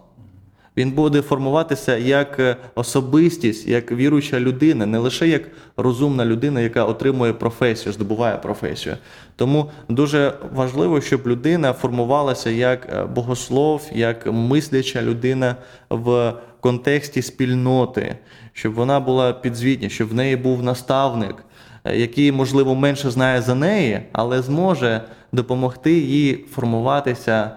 Він 0.78 0.90
буде 0.90 1.22
формуватися 1.22 1.96
як 1.96 2.38
е, 2.38 2.56
особистість, 2.74 3.68
як 3.68 3.92
віруюча 3.92 4.40
людина, 4.40 4.86
не 4.86 4.98
лише 4.98 5.28
як 5.28 5.42
розумна 5.76 6.24
людина, 6.24 6.60
яка 6.60 6.84
отримує 6.84 7.32
професію, 7.32 7.92
здобуває 7.92 8.36
професію. 8.36 8.96
Тому 9.36 9.70
дуже 9.88 10.32
важливо, 10.54 11.00
щоб 11.00 11.26
людина 11.26 11.72
формувалася 11.72 12.50
як 12.50 12.88
е, 12.92 13.04
богослов, 13.04 13.82
як 13.92 14.26
мисляча 14.26 15.02
людина 15.02 15.56
в 15.90 16.34
контексті 16.60 17.22
спільноти, 17.22 18.16
щоб 18.52 18.74
вона 18.74 19.00
була 19.00 19.32
підзвітня, 19.32 19.88
щоб 19.88 20.08
в 20.08 20.14
неї 20.14 20.36
був 20.36 20.62
наставник, 20.62 21.44
е, 21.84 21.96
який, 21.96 22.32
можливо, 22.32 22.74
менше 22.74 23.10
знає 23.10 23.42
за 23.42 23.54
неї, 23.54 24.00
але 24.12 24.42
зможе 24.42 25.02
допомогти 25.32 25.92
їй 25.92 26.44
формуватися 26.54 27.50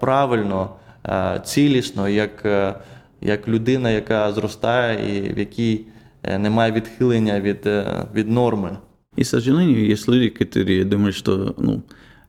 правильно. 0.00 0.70
цілісно, 1.43 2.09
як, 2.09 2.45
як 3.21 3.47
людина, 3.47 3.89
яка 3.91 4.31
зростає 4.33 5.17
і 5.17 5.33
в 5.33 5.39
якій 5.39 5.85
немає 6.39 6.71
відхилення 6.71 7.39
від, 7.39 7.69
від 8.15 8.29
норми. 8.29 8.77
И, 9.17 9.23
к 9.23 9.27
сожалению, 9.27 9.85
есть 9.85 10.07
люди, 10.07 10.29
которые 10.29 10.85
думают, 10.85 11.15
что 11.15 11.53
ну, 11.57 11.83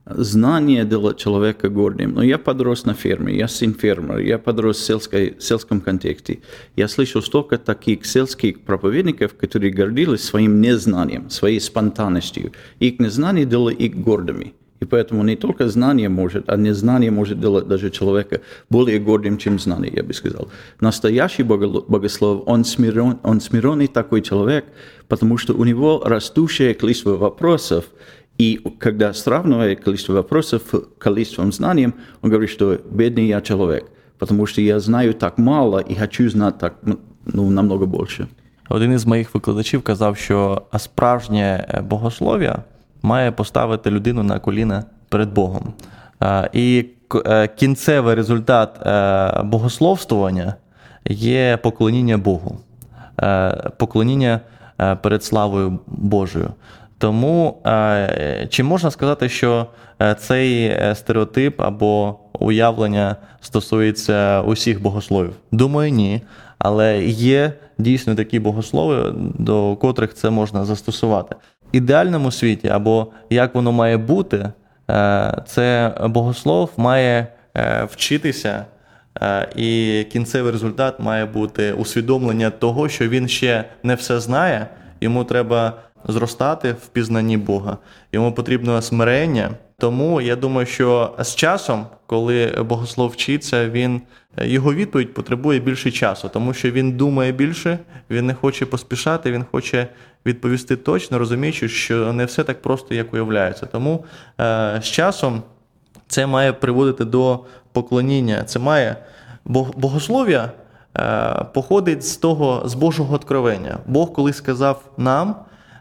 знание 0.04 0.84
делает 0.84 1.16
человека 1.16 1.68
гордым. 1.68 2.14
Но 2.14 2.22
я 2.22 2.38
подрос 2.38 2.84
на 2.84 2.94
ферме, 2.94 3.36
я 3.36 3.46
сын 3.46 3.74
фермера, 3.74 4.20
я 4.20 4.38
подрос 4.38 4.78
в 4.78 4.84
сельской, 4.84 5.36
сельском 5.38 5.80
контексте. 5.80 6.40
Я 6.76 6.88
слышал 6.88 7.22
столько 7.22 7.58
таких 7.58 8.04
сельских 8.04 8.62
проповедников, 8.62 9.34
которые 9.36 9.72
гордились 9.72 10.24
своим 10.24 10.60
незнанием, 10.60 11.30
своей 11.30 11.60
спонтанностью. 11.60 12.52
Их 12.80 12.98
незнание 12.98 13.44
делало 13.44 13.70
их 13.70 13.94
гордыми. 13.94 14.54
И 14.82 14.84
поэтому 14.84 15.22
не 15.22 15.36
только 15.36 15.68
знание 15.68 16.08
может, 16.08 16.48
а 16.48 16.56
незнание 16.56 17.10
может 17.12 17.40
делать 17.40 17.68
даже 17.68 17.90
человека 17.90 18.40
более 18.68 18.98
гордым, 18.98 19.38
чем 19.38 19.60
знание, 19.60 19.92
я 19.94 20.02
бы 20.02 20.12
сказал. 20.12 20.48
Настоящий 20.80 21.44
богослов, 21.44 22.42
он, 22.46 22.64
смирен, 22.64 23.18
он 23.22 23.40
смиренный 23.40 23.86
такой 23.86 24.22
человек, 24.22 24.64
потому 25.06 25.38
что 25.38 25.54
у 25.54 25.64
него 25.64 26.02
растущее 26.04 26.74
количество 26.74 27.16
вопросов, 27.16 27.84
и 28.38 28.60
когда 28.80 29.12
сравнивает 29.12 29.84
количество 29.84 30.14
вопросов 30.14 30.62
с 30.72 30.80
количеством 30.98 31.52
знаний, 31.52 31.92
он 32.22 32.30
говорит, 32.30 32.50
что 32.50 32.80
бедный 32.90 33.28
я 33.28 33.40
человек, 33.40 33.84
потому 34.18 34.46
что 34.46 34.60
я 34.60 34.80
знаю 34.80 35.14
так 35.14 35.38
мало 35.38 35.78
и 35.78 35.94
хочу 35.94 36.28
знать 36.28 36.58
так, 36.58 36.74
ну, 37.26 37.50
намного 37.50 37.86
больше. 37.86 38.26
Один 38.68 38.92
із 38.92 39.06
моїх 39.06 39.34
викладачів 39.34 39.82
казав, 39.82 40.16
що 40.16 40.62
справжнє 40.78 41.82
богослов'я – 41.88 42.72
має 43.01 43.31
поставити 43.31 43.91
людину 43.91 44.23
на 44.23 44.39
коліна 44.39 44.83
перед 45.09 45.33
Богом. 45.33 45.73
І 46.53 46.85
е, 47.25 47.47
кінцевий 47.47 48.15
результат 48.15 48.87
е, 48.87 49.41
богословствування 49.43 50.55
є 51.09 51.57
поклоніння 51.63 52.17
Богу, 52.17 52.59
е, 53.21 53.69
поклоніння 53.77 54.39
перед 55.01 55.23
славою 55.23 55.79
Божою. 55.87 56.49
Тому 56.97 57.61
чи 58.49 58.63
можна 58.63 58.91
сказати, 58.91 59.29
що 59.29 59.67
цей 60.17 60.77
стереотип 60.95 61.61
або 61.61 62.19
уявлення 62.39 63.15
стосується 63.41 64.41
усіх 64.41 64.81
богословів? 64.81 65.33
Думаю, 65.51 65.91
ні. 65.91 66.21
Але 66.59 67.03
є 67.05 67.53
дійсно 67.77 68.15
такі 68.15 68.39
богослови, 68.39 69.13
до 69.39 69.75
котрих 69.75 70.13
це 70.13 70.29
можна 70.29 70.65
застосувати 70.65 71.35
ідеальному 71.77 72.31
світі, 72.31 72.67
або 72.67 73.07
як 73.29 73.55
воно 73.55 73.71
має 73.71 73.97
бути, 73.97 74.49
е, 74.89 75.41
це 75.47 75.93
богослов 76.05 76.71
має 76.77 77.27
е, 77.57 77.87
вчитися, 77.91 78.65
е, 79.21 79.49
і 79.55 80.03
кінцевий 80.11 80.51
результат 80.51 80.99
має 80.99 81.25
бути 81.25 81.73
усвідомлення 81.73 82.49
того, 82.49 82.89
що 82.89 83.07
він 83.07 83.27
ще 83.27 83.63
не 83.83 83.95
все 83.95 84.19
знає, 84.19 84.67
йому 85.01 85.23
треба 85.23 85.73
зростати 86.07 86.71
в 86.71 86.87
пізнанні 86.87 87.37
Бога. 87.37 87.77
Йому 88.11 88.31
потрібно 88.31 88.81
смирення. 88.81 89.49
Тому 89.79 90.21
я 90.21 90.35
думаю, 90.35 90.65
що 90.65 91.15
з 91.19 91.35
часом, 91.35 91.85
коли 92.05 92.55
богослов 92.69 93.09
вчиться, 93.09 93.69
він 93.69 94.01
його 94.41 94.73
відповідь 94.73 95.13
потребує 95.13 95.59
більше 95.59 95.91
часу, 95.91 96.29
тому 96.33 96.53
що 96.53 96.71
він 96.71 96.91
думає 96.91 97.31
більше, 97.31 97.79
він 98.09 98.25
не 98.25 98.33
хоче 98.33 98.65
поспішати, 98.65 99.31
він 99.31 99.45
хоче 99.51 99.87
відповісти 100.27 100.75
точно, 100.75 101.19
розуміючи, 101.19 101.69
що 101.69 102.13
не 102.13 102.25
все 102.25 102.43
так 102.43 102.61
просто, 102.61 102.95
як 102.95 103.13
уявляється. 103.13 103.65
Тому 103.65 104.05
е, 104.39 104.79
з 104.83 104.85
часом 104.85 105.43
це 106.07 106.27
має 106.27 106.53
приводити 106.53 107.05
до 107.05 107.39
поклоніння. 107.71 108.43
Це 108.43 108.59
має 108.59 108.95
богослов'я 109.75 110.51
е, 110.97 111.45
походить 111.53 112.07
з 112.07 112.17
того, 112.17 112.61
з 112.65 112.73
Божого 112.73 113.15
откровення. 113.15 113.77
Бог 113.85 114.13
колись 114.13 114.37
сказав 114.37 114.83
нам. 114.97 115.35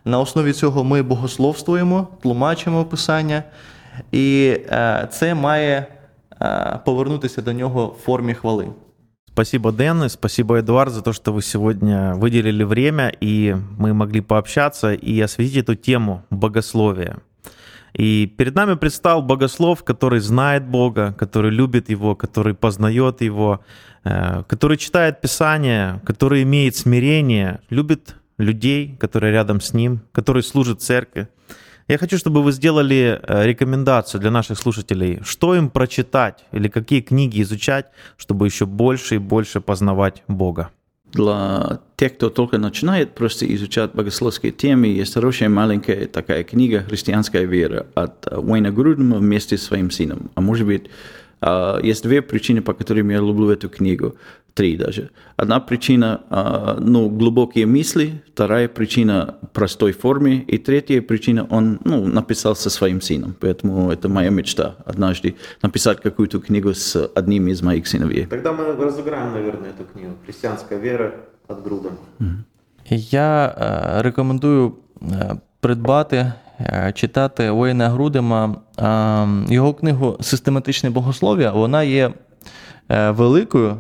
На 0.05 0.21
основі 0.21 0.53
цього 0.53 0.85
ми 0.85 1.03
богословствуємо, 1.03 2.09
тлумачимо 2.23 2.85
Писання, 2.85 3.43
і 4.13 4.57
е, 4.71 5.09
це 5.11 5.35
має 5.35 5.87
е, 6.43 6.79
повернутися 6.85 7.43
до 7.43 7.53
нього 7.53 7.87
в 7.87 8.03
формі 8.05 8.35
хвали. 8.35 8.69
Спасибо, 9.37 9.71
Дэн, 9.71 10.05
и 10.05 10.09
спасибо, 10.09 10.61
Эдуард, 10.61 10.95
за 10.95 11.03
то, 11.03 11.13
что 11.13 11.31
вы 11.31 11.43
сегодня 11.43 12.15
выделили 12.15 12.65
время, 12.65 13.13
и 13.21 13.55
мы 13.77 13.93
могли 13.93 14.23
пообщаться 14.23 14.95
и 14.95 15.21
осветить 15.21 15.59
эту 15.59 15.75
тему 15.75 16.25
богословия. 16.31 17.19
И 17.93 18.33
перед 18.39 18.55
нами 18.55 18.77
предстал 18.77 19.21
богослов, 19.21 19.85
который 19.85 20.21
знает 20.21 20.67
Бога, 20.67 21.15
который 21.19 21.51
любит 21.51 21.91
Его, 21.91 22.17
который 22.17 22.55
познает 22.55 23.21
Его, 23.21 23.61
э, 24.05 24.43
который 24.49 24.79
читает 24.79 25.21
Писание, 25.21 26.01
который 26.07 26.43
имеет 26.43 26.75
смирение, 26.75 27.61
любит 27.69 28.17
людей, 28.39 28.97
которые 28.99 29.33
рядом 29.33 29.61
с 29.61 29.75
Ним, 29.75 30.01
который 30.13 30.43
служит 30.43 30.81
церкви. 30.81 31.29
Я 31.89 31.99
хочу, 31.99 32.19
чтобы 32.19 32.43
вы 32.43 32.51
сделали 32.51 33.21
э, 33.23 33.47
рекомендацию 33.47 34.21
для 34.21 34.31
наших 34.33 34.59
слушателей, 34.59 35.21
что 35.23 35.55
им 35.55 35.71
прочитать 35.71 36.45
или 36.51 36.67
какие 36.67 37.01
книги 37.01 37.41
изучать, 37.43 37.87
чтобы 38.17 38.47
еще 38.47 38.67
больше 38.67 39.15
и 39.15 39.19
больше 39.19 39.61
познавать 39.61 40.25
Бога. 40.27 40.71
Для 41.13 41.79
тех, 41.97 42.17
кто 42.17 42.29
только 42.29 42.59
начинает 42.59 43.15
просто 43.15 43.47
изучать 43.55 43.93
богословские 43.95 44.51
темы, 44.51 44.89
есть 44.89 45.15
хорошая 45.15 45.49
маленькая 45.49 46.07
такая 46.07 46.43
книга 46.43 46.83
«Христианская 46.83 47.47
вера» 47.47 47.87
от 47.95 48.27
Уэйна 48.27 48.73
Грудема 48.73 49.19
вместе 49.19 49.57
с 49.57 49.63
своим 49.63 49.93
сыном. 49.93 50.31
А 50.35 50.41
может 50.41 50.67
быть, 50.67 50.91
есть 51.83 52.03
две 52.03 52.21
причины, 52.21 52.63
по 52.63 52.75
которым 52.75 53.11
я 53.11 53.19
люблю 53.19 53.51
эту 53.51 53.69
книгу. 53.69 54.17
Три 54.57 54.77
даже. 54.77 55.11
Одна 55.37 55.61
причина, 55.61 56.21
а, 56.31 56.79
ну, 56.81 57.11
глубокие 57.11 57.67
мысли, 57.67 58.23
вторая 58.33 58.69
причина 58.69 59.35
простой 59.53 59.93
форме, 59.93 60.37
и 60.37 60.59
третья 60.59 61.03
причина, 61.03 61.47
он, 61.51 61.79
ну, 61.85 62.07
написал 62.07 62.57
со 62.57 62.71
своим 62.71 63.01
сыном. 63.01 63.35
Поэтому 63.41 63.91
это 63.91 64.09
моя 64.09 64.31
мечта 64.31 64.75
однажды 64.87 65.35
написать 65.63 66.01
какую-то 66.01 66.41
книгу 66.41 66.73
с 66.73 67.11
одним 67.15 67.49
из 67.49 67.63
моих 67.63 67.87
сыновей. 67.87 68.27
Тогда 68.27 68.53
мы 68.53 68.85
разыграем, 68.85 69.33
наверное, 69.33 69.71
эту 69.71 69.85
книгу 69.93 70.13
«Христианская 70.25 70.79
вера 70.81 71.13
от 71.49 71.63
Груда». 71.63 71.91
Я 72.89 73.47
е, 73.47 74.03
рекомендую 74.03 74.73
е, 75.03 75.37
придбати, 75.61 76.33
читати 76.95 77.51
Уейна 77.51 77.89
Грудема. 77.89 78.57
Його 79.49 79.75
книгу 79.75 80.17
Систематичне 80.21 80.91
богослов'я 80.91 81.53
вона 81.53 81.83
є 81.83 82.11
великою, 82.89 83.77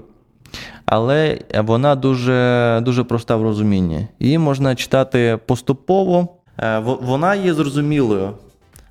але 0.85 1.39
вона 1.63 1.95
дуже, 1.95 2.79
дуже 2.85 3.03
проста 3.03 3.35
в 3.35 3.43
розумінні. 3.43 4.07
Її 4.19 4.37
можна 4.37 4.75
читати 4.75 5.39
поступово. 5.45 6.27
Е, 6.59 6.79
в- 6.79 6.99
Вона 7.01 7.35
є 7.35 7.53
зрозумілою 7.53 8.33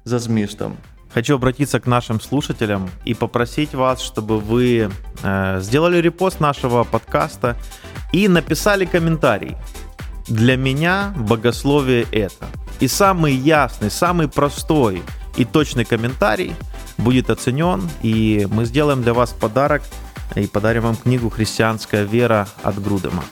за 0.05 0.18
змістом. 0.18 0.72
Хочу 1.14 1.35
обратиться 1.35 1.79
к 1.81 1.90
нашим 1.90 2.20
слушателям 2.20 2.88
и 3.09 3.14
попросить 3.14 3.74
вас, 3.74 4.12
чтобы 4.14 4.40
вы 4.50 4.90
э, 5.24 5.61
сделали 5.61 6.00
репост 6.00 6.40
нашего 6.40 6.85
подкаста 6.85 7.55
и 8.14 8.29
написали 8.29 8.87
комментарий. 8.87 9.57
Для 10.29 10.57
меня 10.57 11.14
богословие 11.18 12.05
это. 12.12 12.46
И 12.83 12.87
самый 12.87 13.33
ясный, 13.35 13.90
самый 13.90 14.29
простой 14.29 15.03
и 15.38 15.44
точный 15.44 15.85
комментарий 15.85 16.53
будет 16.98 17.31
оценен, 17.31 17.83
и 18.05 18.46
мы 18.50 18.64
сделаем 18.64 19.03
для 19.03 19.12
вас 19.12 19.33
подарок 19.33 19.83
и 20.35 20.47
подарим 20.47 20.83
вам 20.83 20.95
книгу 20.95 21.29
«Христианская 21.29 22.03
вера» 22.03 22.47
от 22.63 22.81
Грудема. 22.81 23.23